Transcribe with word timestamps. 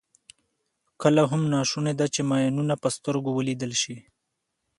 کله 1.01 1.21
هم 1.31 1.41
ناشونې 1.53 1.93
ده 1.99 2.05
چې 2.13 2.21
ماینونه 2.29 2.75
په 2.83 2.87
سترګو 2.95 3.29
ولیدل 3.33 3.71
شي. 3.81 3.97